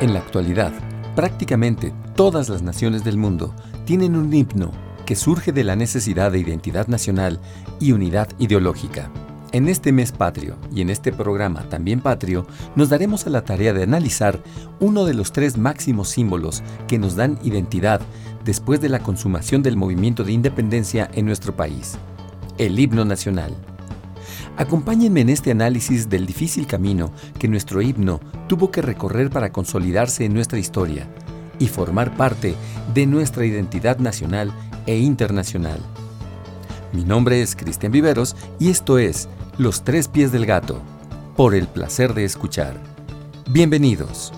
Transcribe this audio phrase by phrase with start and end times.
[0.00, 0.72] En la actualidad,
[1.16, 3.52] prácticamente todas las naciones del mundo
[3.84, 4.70] tienen un himno
[5.04, 7.40] que surge de la necesidad de identidad nacional
[7.80, 9.10] y unidad ideológica.
[9.50, 13.72] En este mes patrio y en este programa también patrio, nos daremos a la tarea
[13.72, 14.40] de analizar
[14.78, 18.00] uno de los tres máximos símbolos que nos dan identidad
[18.44, 21.98] después de la consumación del movimiento de independencia en nuestro país,
[22.56, 23.52] el himno nacional.
[24.58, 30.24] Acompáñenme en este análisis del difícil camino que nuestro himno tuvo que recorrer para consolidarse
[30.24, 31.06] en nuestra historia
[31.60, 32.56] y formar parte
[32.92, 34.52] de nuestra identidad nacional
[34.86, 35.78] e internacional.
[36.92, 40.82] Mi nombre es Cristian Viveros y esto es Los Tres Pies del Gato,
[41.36, 42.74] por el placer de escuchar.
[43.48, 44.32] Bienvenidos.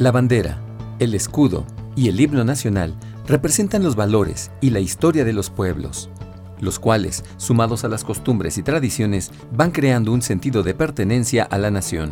[0.00, 0.58] La bandera,
[0.98, 2.94] el escudo y el himno nacional
[3.30, 6.10] representan los valores y la historia de los pueblos,
[6.58, 11.56] los cuales, sumados a las costumbres y tradiciones, van creando un sentido de pertenencia a
[11.56, 12.10] la nación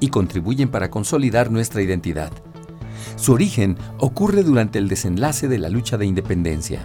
[0.00, 2.32] y contribuyen para consolidar nuestra identidad.
[3.16, 6.80] Su origen ocurre durante el desenlace de la lucha de independencia.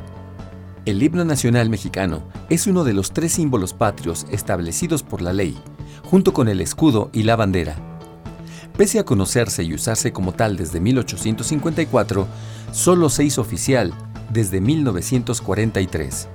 [0.86, 5.58] El himno nacional mexicano es uno de los tres símbolos patrios establecidos por la ley,
[6.04, 7.91] junto con el escudo y la bandera.
[8.78, 12.28] Pese a conocerse y usarse como tal desde 1854,
[12.72, 13.94] solo se hizo oficial
[14.32, 16.28] desde 1943.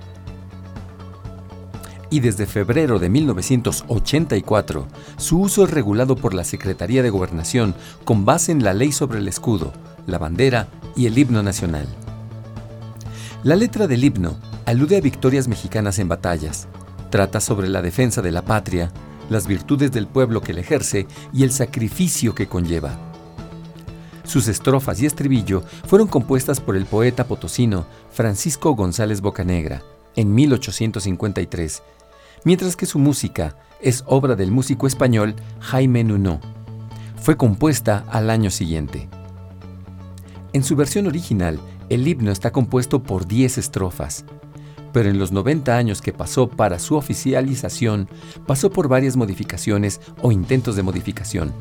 [2.10, 4.86] y desde febrero de 1984
[5.16, 7.74] su uso es regulado por la Secretaría de Gobernación
[8.04, 9.72] con base en la ley sobre el escudo,
[10.06, 11.86] la bandera y el himno nacional.
[13.42, 16.68] La letra del himno alude a victorias mexicanas en batallas,
[17.10, 18.90] trata sobre la defensa de la patria,
[19.30, 22.98] las virtudes del pueblo que le ejerce y el sacrificio que conlleva.
[24.24, 29.82] Sus estrofas y estribillo fueron compuestas por el poeta potosino Francisco González Bocanegra
[30.16, 31.82] en 1853,
[32.44, 36.40] mientras que su música es obra del músico español Jaime Nuno.
[37.20, 39.08] Fue compuesta al año siguiente.
[40.52, 44.24] En su versión original, el himno está compuesto por 10 estrofas,
[44.96, 48.08] pero en los 90 años que pasó para su oficialización,
[48.46, 51.52] pasó por varias modificaciones o intentos de modificación,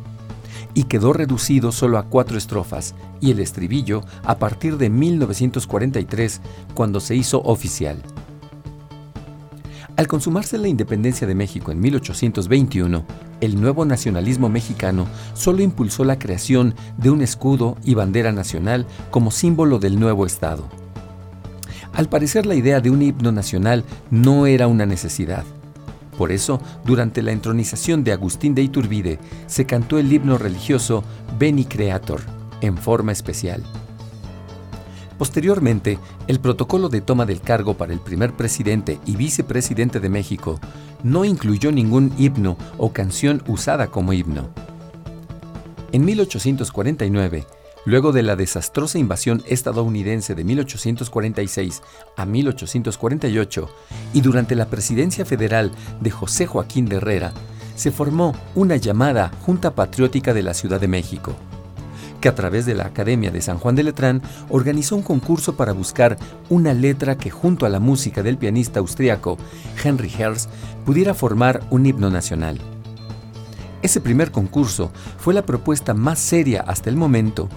[0.74, 6.40] y quedó reducido solo a cuatro estrofas y el estribillo a partir de 1943,
[6.76, 8.02] cuando se hizo oficial.
[9.98, 13.04] Al consumarse la independencia de México en 1821,
[13.42, 19.30] el nuevo nacionalismo mexicano solo impulsó la creación de un escudo y bandera nacional como
[19.30, 20.85] símbolo del nuevo Estado.
[21.96, 25.46] Al parecer la idea de un himno nacional no era una necesidad.
[26.18, 31.04] Por eso, durante la entronización de Agustín de Iturbide, se cantó el himno religioso
[31.40, 32.22] Beni Creator,
[32.62, 33.64] en forma especial.
[35.18, 35.98] Posteriormente,
[36.28, 40.60] el protocolo de toma del cargo para el primer presidente y vicepresidente de México
[41.04, 44.50] no incluyó ningún himno o canción usada como himno.
[45.94, 47.46] En 1849,
[47.86, 51.82] luego de la desastrosa invasión estadounidense de 1846
[52.18, 53.70] a 1848
[54.14, 55.72] y durante la presidencia federal
[56.02, 57.34] de José Joaquín de Herrera,
[57.76, 61.36] se formó una llamada Junta Patriótica de la Ciudad de México
[62.26, 65.74] que a través de la Academia de San Juan de Letrán organizó un concurso para
[65.74, 66.18] buscar
[66.50, 69.38] una letra que junto a la música del pianista austriaco
[69.84, 70.48] Henry Herz
[70.86, 72.60] pudiera formar un himno nacional.
[73.84, 77.48] Ese primer concurso fue la propuesta más seria hasta el momento,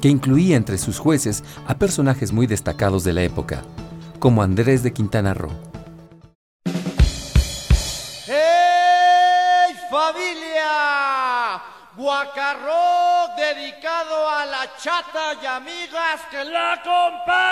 [0.00, 3.62] que incluía entre sus jueces a personajes muy destacados de la época,
[4.18, 5.52] como Andrés de Quintana Roo.
[8.26, 11.62] ¡Hey, familia!
[11.96, 17.48] Guacarro dedicado a la chata y amigas que la acompañan.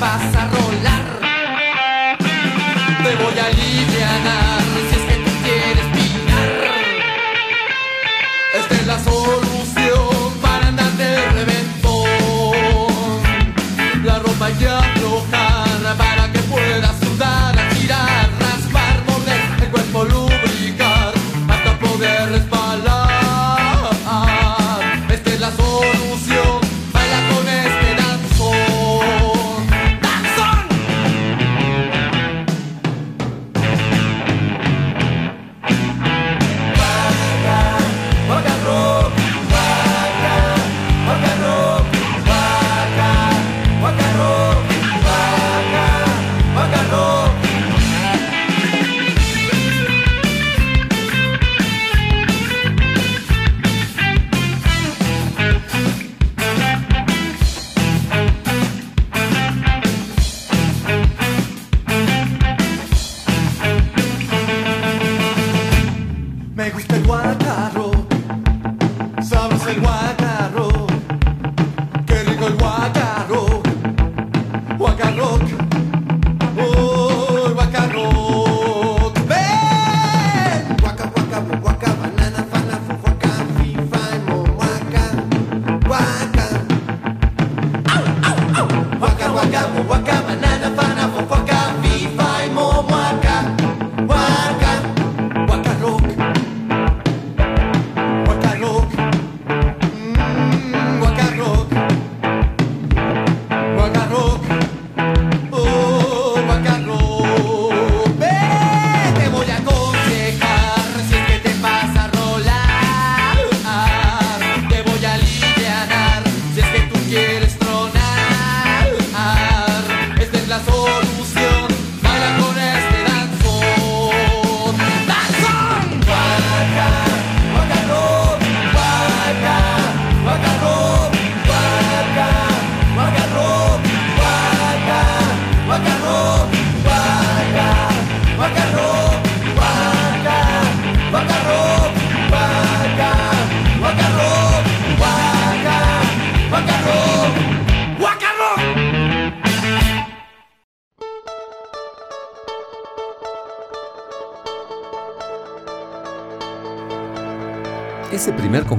[0.00, 1.04] Vas a rolar.
[3.02, 4.53] Te voy a aliviar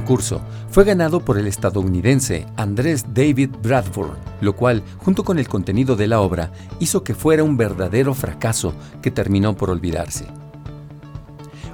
[0.06, 5.96] concurso fue ganado por el estadounidense Andrés David Bradford, lo cual, junto con el contenido
[5.96, 10.28] de la obra, hizo que fuera un verdadero fracaso que terminó por olvidarse.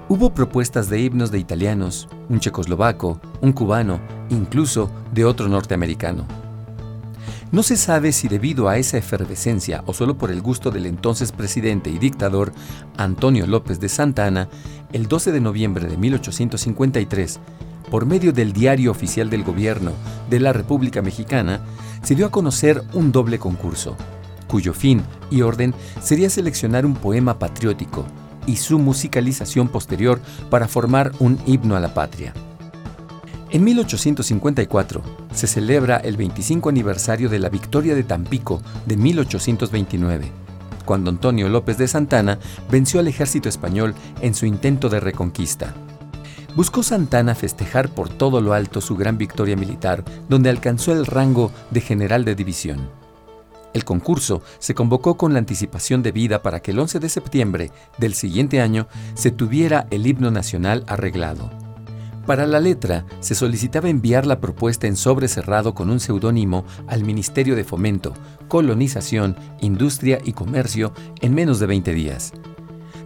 [0.07, 6.25] Hubo propuestas de himnos de italianos, un checoslovaco, un cubano, incluso de otro norteamericano.
[7.51, 11.33] No se sabe si debido a esa efervescencia o solo por el gusto del entonces
[11.33, 12.53] presidente y dictador
[12.95, 14.47] Antonio López de Santa Anna,
[14.93, 17.41] el 12 de noviembre de 1853,
[17.91, 19.91] por medio del diario oficial del gobierno
[20.29, 21.59] de la República Mexicana,
[22.01, 23.97] se dio a conocer un doble concurso,
[24.47, 28.05] cuyo fin y orden sería seleccionar un poema patriótico
[28.47, 32.33] y su musicalización posterior para formar un himno a la patria.
[33.49, 40.31] En 1854 se celebra el 25 aniversario de la victoria de Tampico de 1829,
[40.85, 42.39] cuando Antonio López de Santana
[42.71, 45.75] venció al ejército español en su intento de reconquista.
[46.55, 51.51] Buscó Santana festejar por todo lo alto su gran victoria militar, donde alcanzó el rango
[51.71, 52.89] de general de división.
[53.73, 58.13] El concurso se convocó con la anticipación debida para que el 11 de septiembre del
[58.13, 61.49] siguiente año se tuviera el himno nacional arreglado.
[62.25, 67.05] Para la letra, se solicitaba enviar la propuesta en sobre cerrado con un seudónimo al
[67.05, 68.13] Ministerio de Fomento,
[68.49, 72.33] Colonización, Industria y Comercio en menos de 20 días,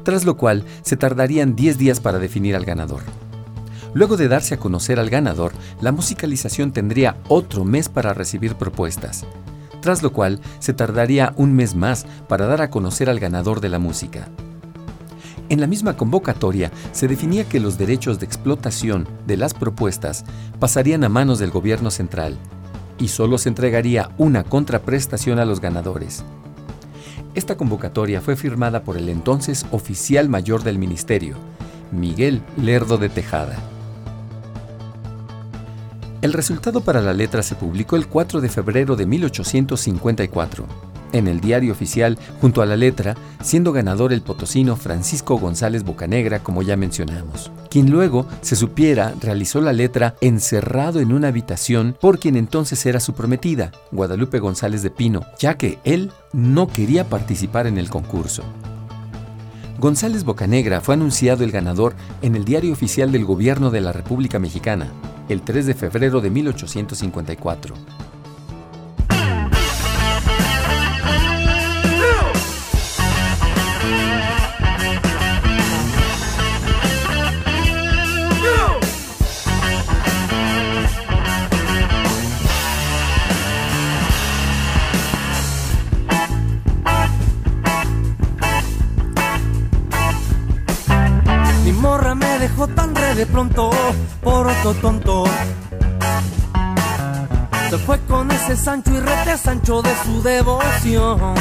[0.04, 3.04] tras lo cual se tardarían 10 días para definir al ganador.
[3.96, 9.26] Luego de darse a conocer al ganador, la musicalización tendría otro mes para recibir propuestas,
[9.80, 13.70] tras lo cual se tardaría un mes más para dar a conocer al ganador de
[13.70, 14.28] la música.
[15.48, 20.26] En la misma convocatoria se definía que los derechos de explotación de las propuestas
[20.60, 22.38] pasarían a manos del gobierno central
[23.00, 26.26] y solo se entregaría una contraprestación a los ganadores.
[27.34, 31.38] Esta convocatoria fue firmada por el entonces oficial mayor del ministerio,
[31.94, 33.56] Miguel Lerdo de Tejada.
[36.26, 40.66] El resultado para la letra se publicó el 4 de febrero de 1854
[41.14, 46.40] en el diario oficial junto a la letra, siendo ganador el potosino Francisco González Bocanegra,
[46.40, 52.18] como ya mencionamos, quien luego, se supiera, realizó la letra encerrado en una habitación por
[52.18, 57.68] quien entonces era su prometida, Guadalupe González de Pino, ya que él no quería participar
[57.68, 58.42] en el concurso.
[59.78, 64.40] González Bocanegra fue anunciado el ganador en el diario oficial del gobierno de la República
[64.40, 64.92] Mexicana,
[65.30, 67.76] el 3 de febrero de 1854.
[93.16, 93.70] De pronto
[94.22, 95.24] por otro tonto.
[97.70, 101.36] Se fue con ese Sancho y rete Sancho de su devoción.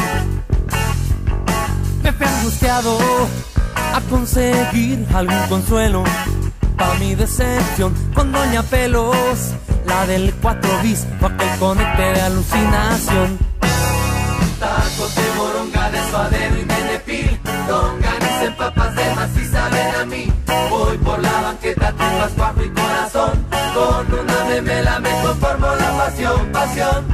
[2.16, 2.97] Fui angustiado
[3.93, 6.04] a conseguir algún consuelo
[6.76, 9.54] para mi decepción con Doña Pelos,
[9.85, 13.38] la del 4 bis, aquel conecte de alucinación.
[14.61, 18.03] Tacos de moronga de suadero y menepil, en
[18.64, 20.33] papas de y saben a mí.
[20.71, 23.47] Voy por la banqueta, tengo cuajo y corazón.
[23.75, 27.04] Con una memela me conformo la pasión, pasión.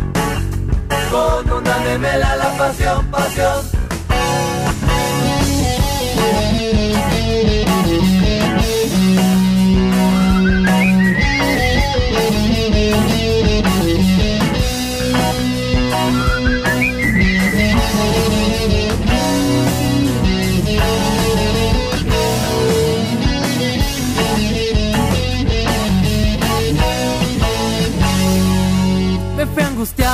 [1.10, 3.80] Con una memela la pasión, pasión.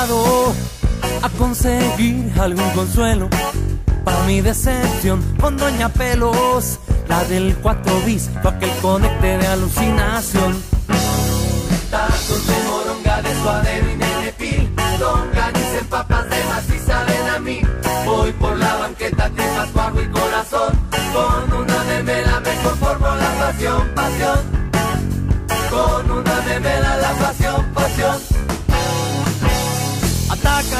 [0.09, 3.29] A conseguir algún consuelo
[4.05, 10.63] para mi decepción con Doña Pelos, la del 4 bis, fue aquel conecte de alucinación.
[11.91, 16.37] Tacos de moronga de suadero y nenepil, longaniza en papas de
[16.75, 17.61] y saben a mí.
[18.05, 18.66] Voy por la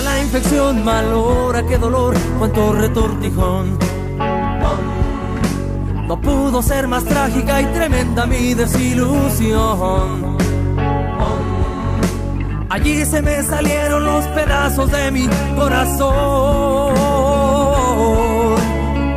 [0.04, 3.80] La infección, mal hora, qué dolor, cuánto retortijón.
[6.08, 10.38] No pudo ser más trágica y tremenda mi desilusión.
[12.70, 16.08] Allí se me salieron los pedazos de mi corazón.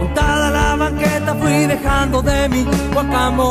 [0.01, 3.51] Montada a la banqueta fui dejando de mi guacamole.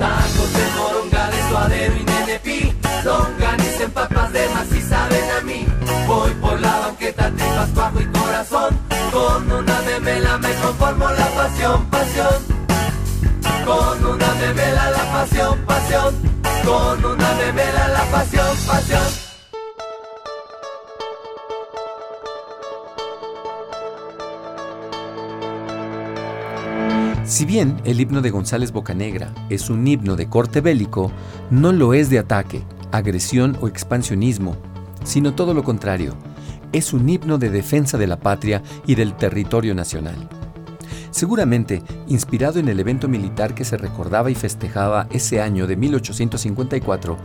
[0.00, 2.72] Tacos de morongales, suadero y de tenepí,
[3.04, 5.66] longa dicen papas de más y saben a mí.
[6.06, 8.78] Voy por la banqueta, tripas, bajo y corazón.
[9.12, 12.34] Con una memela me conformo la pasión, pasión.
[13.66, 16.14] Con una memela la pasión, pasión.
[16.64, 19.26] Con una memela la pasión, pasión.
[27.24, 31.10] Si bien el himno de González Bocanegra es un himno de corte bélico,
[31.50, 32.62] no lo es de ataque,
[32.96, 34.56] agresión o expansionismo,
[35.04, 36.14] sino todo lo contrario.
[36.72, 40.28] Es un himno de defensa de la patria y del territorio nacional.
[41.10, 47.16] Seguramente inspirado en el evento militar que se recordaba y festejaba ese año de 1854,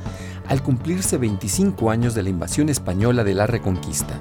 [0.48, 4.14] al cumplirse 25 años de la invasión española de la Reconquista.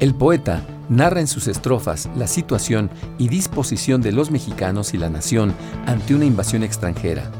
[0.00, 5.08] El poeta narra en sus estrofas la situación y disposición de los mexicanos y la
[5.08, 5.54] nación
[5.86, 7.30] ante una invasión extranjera,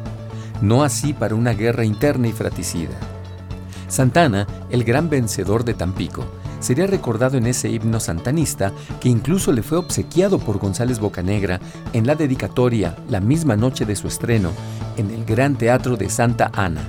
[0.63, 2.95] no así para una guerra interna y fratricida.
[3.89, 6.25] Santana, el gran vencedor de Tampico,
[6.61, 11.61] sería recordado en ese himno santanista que incluso le fue obsequiado por González Bocanegra
[11.93, 14.51] en la dedicatoria la misma noche de su estreno
[14.97, 16.83] en el Gran Teatro de Santa Ana.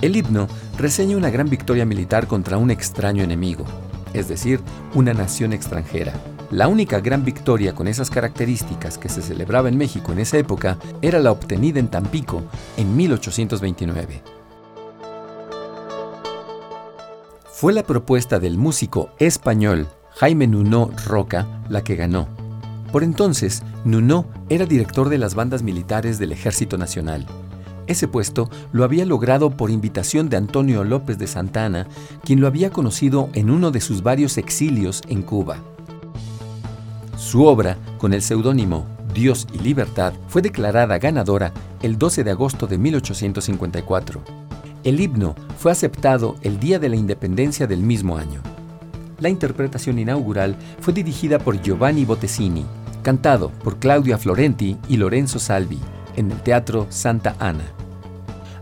[0.00, 0.46] El himno
[0.78, 3.66] reseña una gran victoria militar contra un extraño enemigo,
[4.14, 4.60] es decir,
[4.94, 6.14] una nación extranjera.
[6.50, 10.78] La única gran victoria con esas características que se celebraba en México en esa época
[11.00, 12.42] era la obtenida en Tampico
[12.76, 14.22] en 1829.
[17.52, 22.28] Fue la propuesta del músico español Jaime Nuno Roca la que ganó.
[22.90, 27.26] Por entonces, Nuno era director de las bandas militares del Ejército Nacional
[27.90, 31.88] ese puesto lo había logrado por invitación de Antonio López de Santana,
[32.24, 35.58] quien lo había conocido en uno de sus varios exilios en Cuba.
[37.20, 41.52] Su obra, con el seudónimo Dios y Libertad, fue declarada ganadora
[41.82, 44.22] el 12 de agosto de 1854.
[44.84, 48.40] El himno fue aceptado el día de la independencia del mismo año.
[49.18, 52.64] La interpretación inaugural fue dirigida por Giovanni Bottesini,
[53.02, 55.78] cantado por Claudia Florenti y Lorenzo Salvi,
[56.16, 57.66] en el Teatro Santa Ana.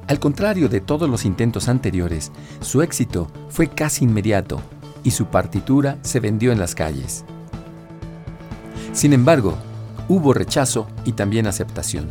[0.08, 4.60] Al contrario de todos los intentos anteriores, su éxito fue casi inmediato
[5.04, 7.24] y su partitura se vendió en las calles.
[8.98, 9.56] Sin embargo,
[10.08, 12.08] hubo rechazo y también aceptación.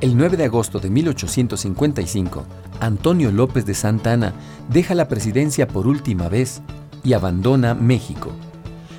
[0.00, 2.42] El 9 de agosto de 1855,
[2.80, 4.32] Antonio López de Santa Ana
[4.70, 6.62] deja la presidencia por última vez
[7.02, 8.32] y abandona México.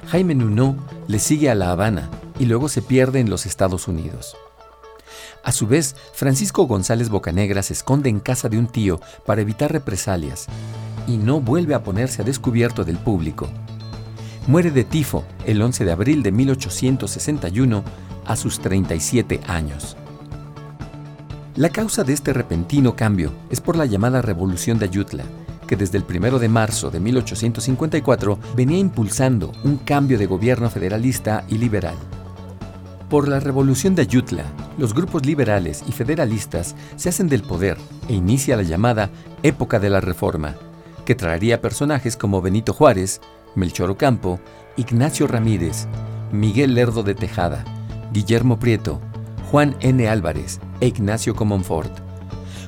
[0.09, 0.75] Jaime Nuno
[1.07, 4.37] le sigue a La Habana y luego se pierde en los Estados Unidos.
[5.43, 9.71] A su vez, Francisco González Bocanegra se esconde en casa de un tío para evitar
[9.71, 10.45] represalias
[11.07, 13.49] y no vuelve a ponerse a descubierto del público.
[14.47, 17.83] Muere de tifo el 11 de abril de 1861
[18.25, 19.97] a sus 37 años.
[21.55, 25.23] La causa de este repentino cambio es por la llamada Revolución de Ayutla,
[25.65, 31.43] que desde el 1 de marzo de 1854 venía impulsando un cambio de gobierno federalista
[31.47, 31.95] y liberal.
[33.09, 34.45] Por la revolución de Ayutla,
[34.77, 37.77] los grupos liberales y federalistas se hacen del poder
[38.09, 39.09] e inicia la llamada
[39.41, 40.55] época de la reforma,
[41.03, 43.21] que traería personajes como Benito Juárez,
[43.55, 44.39] Melchor Ocampo,
[44.77, 45.87] Ignacio Ramírez,
[46.31, 47.63] Miguel Lerdo de Tejada,
[48.11, 48.99] Guillermo Prieto,
[49.49, 50.07] Juan N.
[50.07, 51.91] Álvarez e Ignacio Comonfort.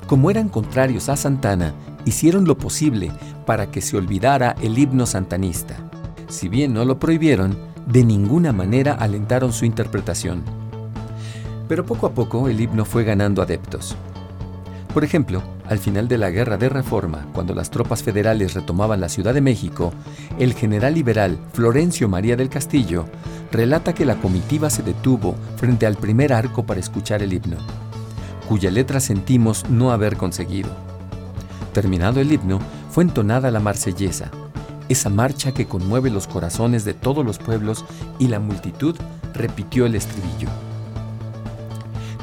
[0.08, 1.74] Como eran contrarios a Santana,
[2.06, 3.12] hicieron lo posible
[3.46, 5.76] para que se olvidara el himno santanista.
[6.30, 10.44] Si bien no lo prohibieron, de ninguna manera alentaron su interpretación.
[11.68, 13.98] Pero poco a poco el himno fue ganando adeptos.
[14.98, 19.10] Por ejemplo, al final de la Guerra de Reforma, cuando las tropas federales retomaban la
[19.10, 19.94] Ciudad de México,
[20.40, 23.06] el general liberal Florencio María del Castillo
[23.52, 27.58] relata que la comitiva se detuvo frente al primer arco para escuchar el himno,
[28.50, 30.72] cuya letra sentimos no haber conseguido.
[31.74, 34.32] Terminado el himno, fue entonada la marsellesa,
[34.90, 37.86] esa marcha que conmueve los corazones de todos los pueblos
[38.18, 38.96] y la multitud
[39.36, 40.50] repitió el estribillo.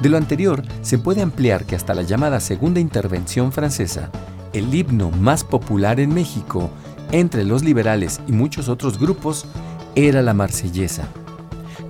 [0.05, 4.11] De lo anterior, se puede ampliar que hasta la llamada Segunda Intervención Francesa,
[4.53, 6.69] el himno más popular en México,
[7.11, 9.47] entre los liberales y muchos otros grupos,
[9.95, 11.09] era la marsellesa,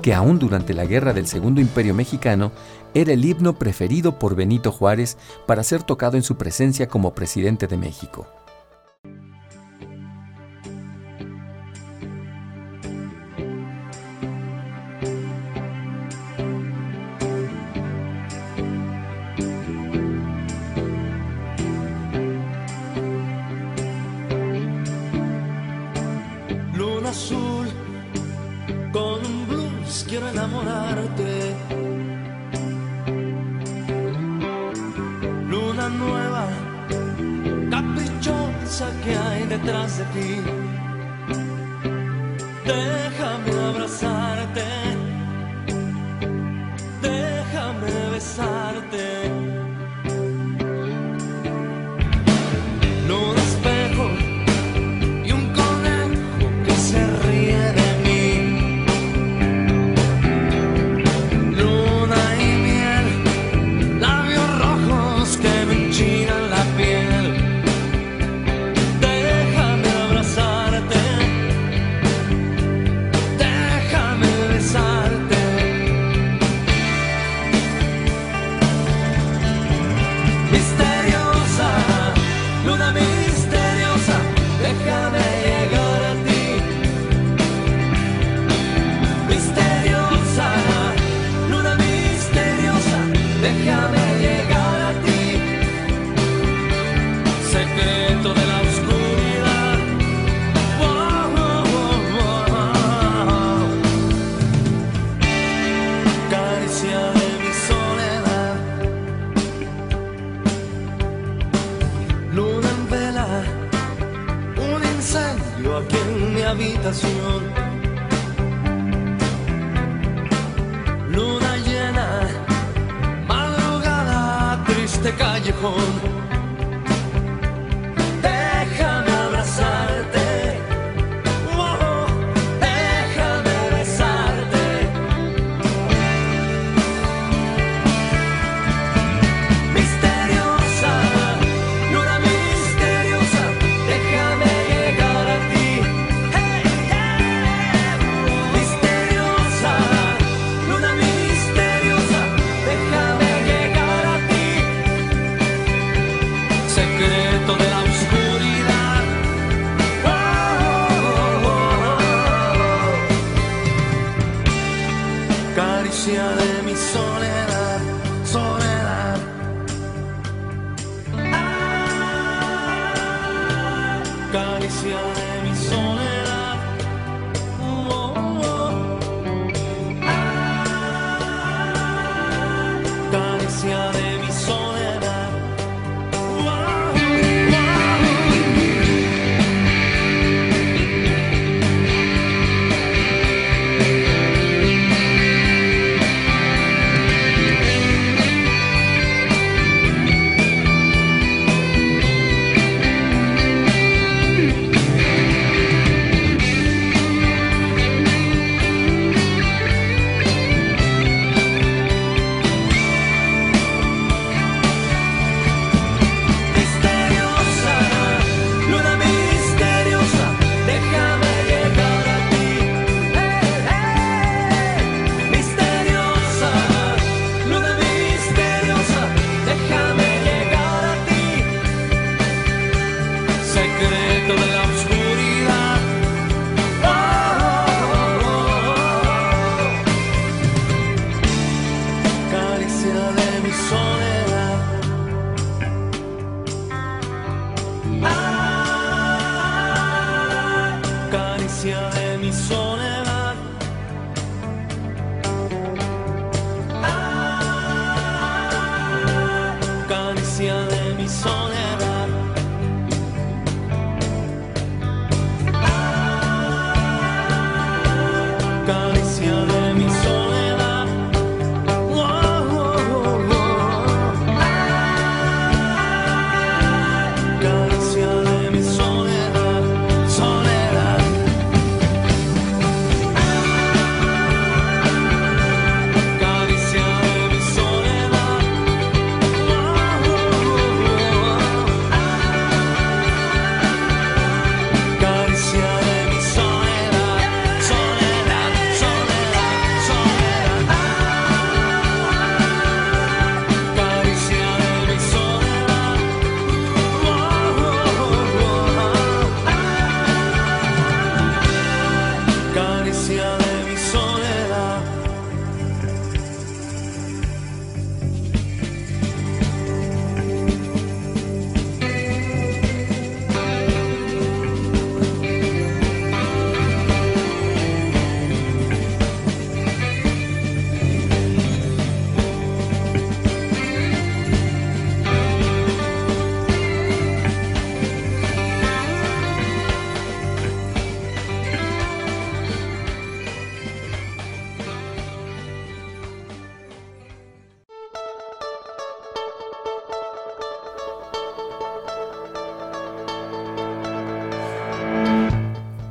[0.00, 2.52] que aún durante la guerra del Segundo Imperio Mexicano
[2.94, 7.66] era el himno preferido por Benito Juárez para ser tocado en su presencia como presidente
[7.66, 8.28] de México.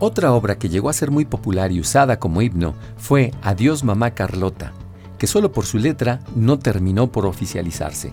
[0.06, 4.12] Otra obra que llegó a ser muy popular y usada como himno fue Adiós Mamá
[4.12, 4.74] Carlota,
[5.18, 8.12] que solo por su letra no terminó por oficializarse.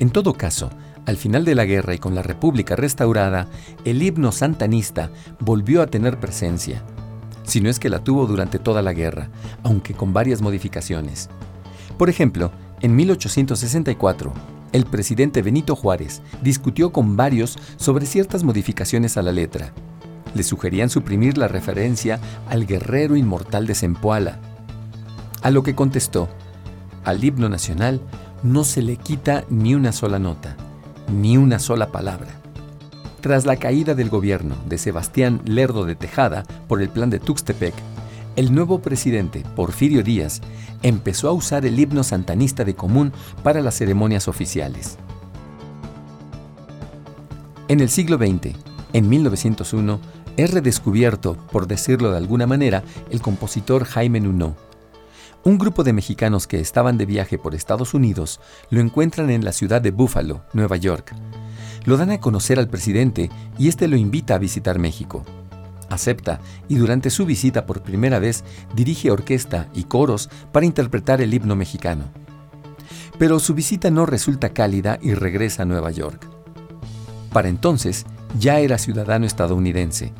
[0.00, 0.68] En todo caso,
[1.06, 3.46] al final de la guerra y con la República restaurada,
[3.84, 6.82] el himno santanista volvió a tener presencia,
[7.44, 9.28] si no es que la tuvo durante toda la guerra,
[9.62, 11.30] aunque con varias modificaciones.
[11.98, 12.50] Por ejemplo,
[12.80, 14.32] en 1864,
[14.72, 19.72] el presidente Benito Juárez discutió con varios sobre ciertas modificaciones a la letra.
[20.34, 24.38] Le sugerían suprimir la referencia al guerrero inmortal de Zempoala,
[25.42, 26.28] a lo que contestó,
[27.04, 28.00] al himno nacional
[28.42, 30.56] no se le quita ni una sola nota,
[31.10, 32.28] ni una sola palabra.
[33.22, 37.74] Tras la caída del gobierno de Sebastián Lerdo de Tejada por el plan de Tuxtepec,
[38.36, 40.42] el nuevo presidente, Porfirio Díaz,
[40.82, 43.12] empezó a usar el himno santanista de común
[43.42, 44.98] para las ceremonias oficiales.
[47.68, 48.56] En el siglo XX,
[48.92, 50.00] en 1901,
[50.36, 54.56] es redescubierto, por decirlo de alguna manera, el compositor Jaime Nuno.
[55.42, 59.52] Un grupo de mexicanos que estaban de viaje por Estados Unidos lo encuentran en la
[59.52, 61.14] ciudad de Buffalo, Nueva York.
[61.84, 65.24] Lo dan a conocer al presidente y este lo invita a visitar México.
[65.88, 71.32] Acepta y durante su visita por primera vez dirige orquesta y coros para interpretar el
[71.32, 72.04] himno mexicano.
[73.18, 76.28] Pero su visita no resulta cálida y regresa a Nueva York.
[77.32, 78.04] Para entonces
[78.38, 80.12] ya era ciudadano estadounidense.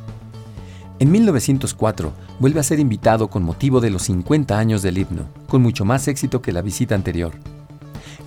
[0.99, 5.61] En 1904 vuelve a ser invitado con motivo de los 50 años del himno, con
[5.61, 7.33] mucho más éxito que la visita anterior.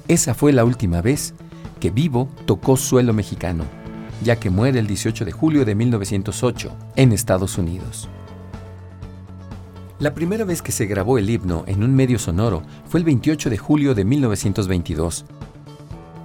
[0.09, 1.35] Esa fue la última vez
[1.79, 3.65] que Vivo tocó suelo mexicano,
[4.23, 8.09] ya que muere el 18 de julio de 1908 en Estados Unidos.
[10.01, 13.49] La primera vez que se grabó el himno en un medio sonoro fue el 28
[13.49, 15.25] de julio de 1922.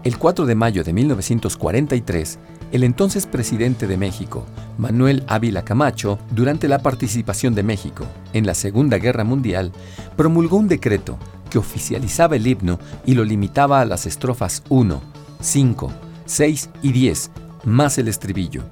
[0.04, 2.39] El 4 de mayo de 1943,
[2.71, 4.45] el entonces presidente de México,
[4.77, 9.71] Manuel Ávila Camacho, durante la participación de México en la Segunda Guerra Mundial,
[10.15, 11.17] promulgó un decreto
[11.49, 15.01] que oficializaba el himno y lo limitaba a las estrofas 1,
[15.41, 15.91] 5,
[16.25, 17.32] 6 y 10,
[17.65, 18.63] más el estribillo.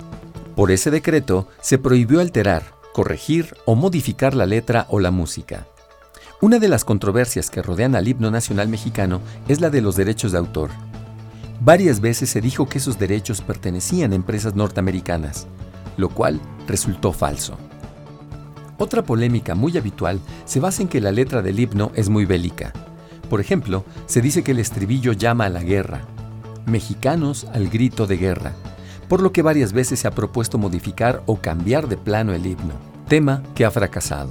[0.56, 5.68] Por ese decreto se prohibió alterar, corregir o modificar la letra o la música.
[6.40, 10.32] Una de las controversias que rodean al himno nacional mexicano es la de los derechos
[10.32, 10.70] de autor.
[11.60, 15.48] Varias veces se dijo que esos derechos pertenecían a empresas norteamericanas,
[15.98, 17.58] lo cual resultó falso.
[18.78, 22.74] Otra polémica muy habitual se basa en que la letra del himno es muy bélica.
[23.28, 26.02] Por ejemplo, se dice que el estribillo llama a la guerra,
[26.68, 28.54] mexicanos al grito de guerra,
[29.10, 32.76] por lo que varias veces se ha propuesto modificar o cambiar de plano el himno,
[33.08, 34.30] tema que ha fracasado.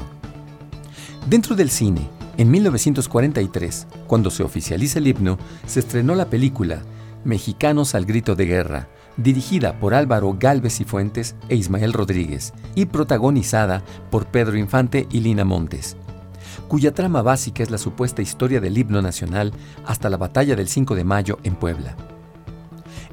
[1.28, 6.82] Dentro del cine, en 1943, cuando se oficializa el himno, se estrenó la película
[7.26, 12.86] Mexicanos al Grito de Guerra, dirigida por Álvaro Galvez y Fuentes e Ismael Rodríguez, y
[12.86, 15.96] protagonizada por Pedro Infante y Lina Montes,
[16.68, 19.52] cuya trama básica es la supuesta historia del himno nacional
[19.84, 21.96] hasta la batalla del 5 de mayo en Puebla.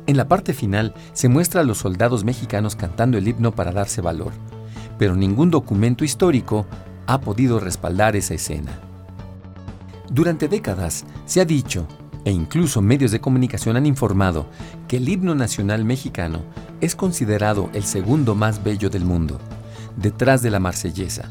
[0.06, 4.02] En la parte final se muestra a los soldados mexicanos cantando el himno para darse
[4.02, 4.34] valor,
[5.00, 6.68] pero ningún documento histórico
[7.08, 8.80] ha podido respaldar esa escena.
[10.10, 11.88] Durante décadas se ha dicho
[12.26, 14.48] e incluso medios de comunicación han informado
[14.88, 16.42] que el himno nacional mexicano
[16.82, 19.40] es considerado el segundo más bello del mundo,
[19.98, 21.30] detrás de la marsellesa.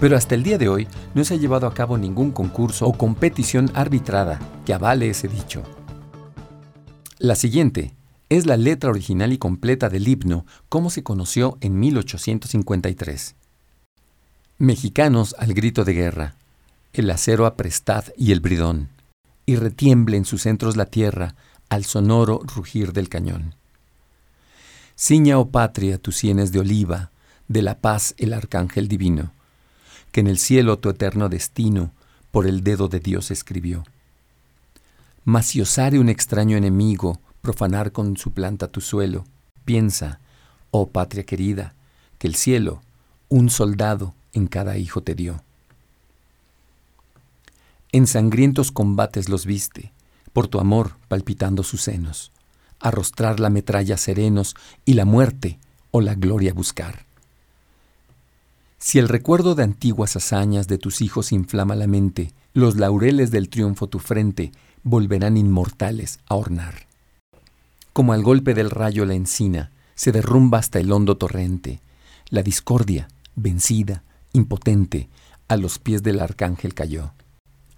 [0.00, 2.92] Pero hasta el día de hoy no se ha llevado a cabo ningún concurso o
[2.92, 5.62] competición arbitrada que avale ese dicho.
[7.18, 7.94] La siguiente
[8.28, 13.36] es la letra original y completa del himno como se conoció en 1853.
[14.58, 16.34] Mexicanos al grito de guerra,
[16.92, 18.93] el acero aprestad y el bridón
[19.46, 21.34] y retiemble en sus centros la tierra
[21.68, 23.54] al sonoro rugir del cañón.
[24.96, 27.10] Ciña, oh patria, tus sienes de oliva,
[27.48, 29.32] de la paz el arcángel divino,
[30.12, 31.90] que en el cielo tu eterno destino
[32.30, 33.84] por el dedo de Dios escribió.
[35.24, 39.24] Mas si osare un extraño enemigo profanar con su planta tu suelo,
[39.64, 40.20] piensa,
[40.70, 41.74] oh patria querida,
[42.18, 42.82] que el cielo
[43.28, 45.42] un soldado en cada hijo te dio.
[47.94, 49.92] En sangrientos combates los viste,
[50.32, 52.32] por tu amor palpitando sus senos,
[52.80, 55.60] arrostrar la metralla serenos y la muerte
[55.92, 57.06] o la gloria buscar.
[58.78, 63.48] Si el recuerdo de antiguas hazañas de tus hijos inflama la mente, los laureles del
[63.48, 64.50] triunfo tu frente
[64.82, 66.88] volverán inmortales a ornar.
[67.92, 71.78] Como al golpe del rayo la encina, se derrumba hasta el hondo torrente,
[72.28, 74.02] la discordia, vencida,
[74.32, 75.08] impotente,
[75.46, 77.12] a los pies del arcángel cayó.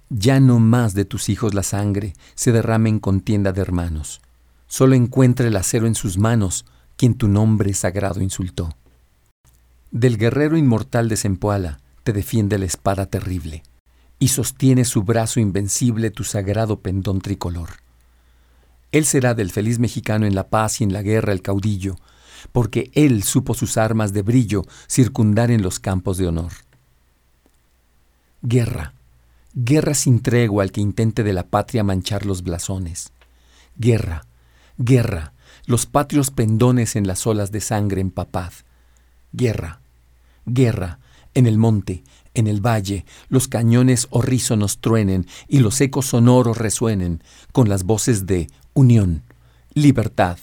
[0.08, 4.20] Ya no más de tus hijos la sangre se derrame en contienda de hermanos.
[4.68, 6.64] Solo encuentre el acero en sus manos
[6.96, 8.76] quien tu nombre sagrado insultó.
[9.90, 13.62] Del guerrero inmortal de Zempoala te defiende la espada terrible,
[14.18, 17.68] y sostiene su brazo invencible tu sagrado pendón tricolor.
[18.92, 21.96] Él será del feliz mexicano en la paz y en la guerra el caudillo,
[22.52, 26.52] porque él supo sus armas de brillo circundar en los campos de honor.
[28.42, 28.94] Guerra,
[29.58, 33.10] Guerra sin tregua al que intente de la patria manchar los blasones.
[33.78, 34.26] Guerra,
[34.76, 35.32] guerra,
[35.64, 38.52] los patrios pendones en las olas de sangre empapad.
[39.32, 39.80] Guerra,
[40.44, 40.98] guerra,
[41.32, 47.22] en el monte, en el valle, los cañones horrísonos truenen y los ecos sonoros resuenen
[47.52, 49.22] con las voces de unión,
[49.72, 50.36] libertad.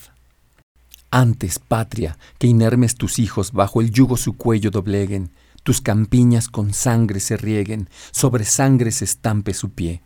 [1.12, 5.30] Antes, patria, que inermes tus hijos bajo el yugo su cuello dobleguen,
[5.64, 10.02] tus campiñas con sangre se rieguen, sobre sangre se estampe su pie.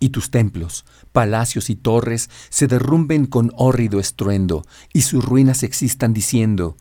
[0.00, 6.12] Y tus templos, palacios y torres se derrumben con hórrido estruendo, y sus ruinas existan
[6.12, 6.76] diciendo,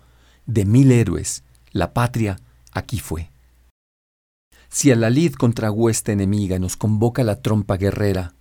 [0.45, 3.31] de mil héroes, la patria aquí fue.
[4.69, 8.33] Si a la lid contra huesta enemiga nos convoca la trompa guerrera,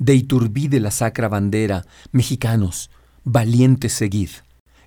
[0.00, 2.90] de Iturbide la sacra bandera, mexicanos,
[3.22, 4.30] valientes seguid,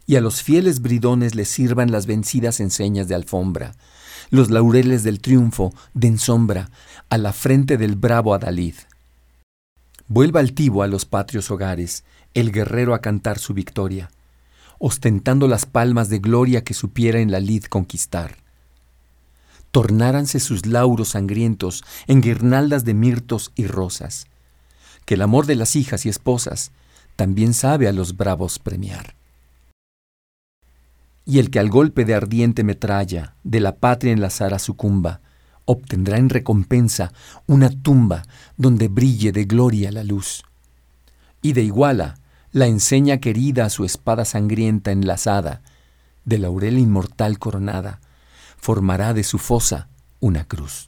[0.07, 3.75] y a los fieles bridones les sirvan las vencidas enseñas de alfombra,
[4.29, 6.71] los laureles del triunfo den sombra
[7.09, 8.75] a la frente del bravo Adalid.
[10.07, 14.09] Vuelva altivo a los patrios hogares, el guerrero a cantar su victoria,
[14.79, 18.37] ostentando las palmas de gloria que supiera en la lid conquistar.
[19.71, 24.27] Tornáranse sus lauros sangrientos en guirnaldas de mirtos y rosas,
[25.03, 26.71] que el amor de las hijas y esposas
[27.17, 29.16] también sabe a los bravos premiar.
[31.29, 35.19] Y el que al golpe de ardiente metralla de la patria enlazara sucumba,
[35.65, 37.11] obtendrá en recompensa
[37.47, 38.23] una tumba
[38.55, 40.43] donde brille de gloria la luz.
[41.41, 42.17] Y de iguala
[42.53, 45.61] la enseña querida a su espada sangrienta enlazada,
[46.23, 47.99] de laurel inmortal coronada,
[48.55, 49.89] formará de su fosa
[50.21, 50.87] una cruz.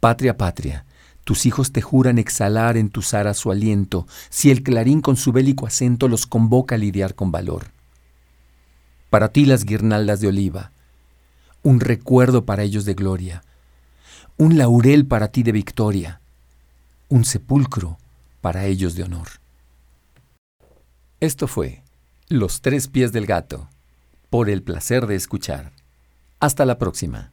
[0.00, 0.86] Patria, patria,
[1.24, 5.30] tus hijos te juran exhalar en tus aras su aliento, si el clarín con su
[5.30, 7.66] bélico acento los convoca a lidiar con valor.
[9.10, 10.72] Para ti las guirnaldas de oliva,
[11.62, 13.42] un recuerdo para ellos de gloria,
[14.38, 16.20] un laurel para ti de victoria,
[17.08, 17.98] un sepulcro
[18.40, 19.28] para ellos de honor.
[21.18, 21.82] Esto fue
[22.28, 23.68] Los tres pies del gato,
[24.30, 25.72] por el placer de escuchar.
[26.38, 27.32] Hasta la próxima.